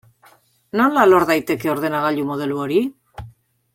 [0.79, 2.81] Nola lor daiteke ordenagailu modelo hori?